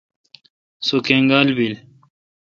سو 0.85 0.95
کنگال 1.07 1.47
بیل۔ 1.57 1.75